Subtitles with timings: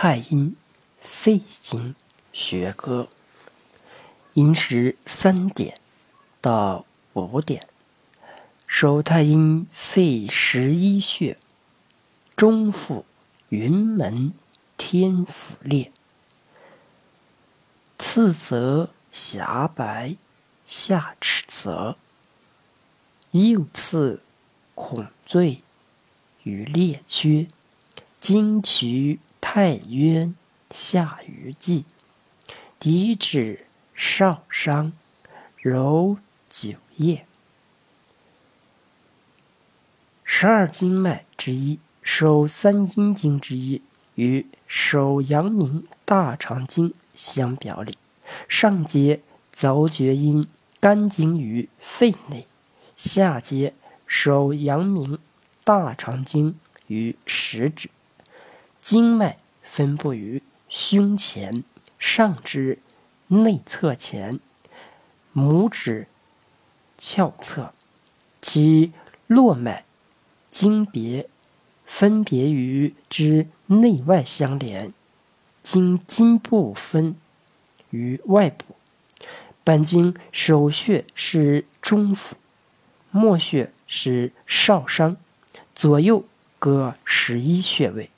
[0.00, 0.54] 太阴
[1.00, 1.96] 肺经
[2.32, 3.08] 学歌，
[4.34, 5.76] 寅时三点
[6.40, 7.66] 到五点，
[8.64, 11.36] 手太阴肺十一穴，
[12.36, 13.04] 中腹
[13.48, 14.32] 云门
[14.76, 15.90] 天府列，
[17.98, 20.14] 次则狭白，
[20.64, 21.96] 下齿泽，
[23.32, 24.22] 右次
[24.76, 25.60] 孔最
[26.44, 27.48] 与列缺，
[28.20, 29.18] 经渠。
[29.50, 30.34] 太渊
[30.70, 31.86] 下于际，
[32.78, 34.92] 抵指少商，
[35.56, 36.18] 揉
[36.50, 37.24] 九叶。
[40.22, 43.80] 十二经脉之一，手三阴经之一，
[44.16, 47.96] 与手阳明大肠经相表里。
[48.50, 49.22] 上接
[49.56, 50.46] 凿厥阴
[50.78, 52.46] 肝经于肺内，
[52.98, 53.72] 下接
[54.06, 55.18] 手阳明
[55.64, 56.54] 大肠经
[56.88, 57.88] 于食指。
[58.90, 61.62] 经脉分布于胸前
[61.98, 62.78] 上肢
[63.26, 64.40] 内侧前
[65.34, 66.06] 拇指
[66.96, 67.74] 鞘侧，
[68.40, 68.94] 其
[69.26, 69.84] 络脉
[70.50, 71.28] 经别
[71.84, 74.94] 分别于之内外相连，
[75.62, 77.14] 经筋部分
[77.90, 78.74] 于外部。
[79.62, 82.36] 本经首穴是中府，
[83.10, 85.18] 末穴是少商，
[85.74, 86.24] 左右
[86.58, 88.08] 各十一穴位。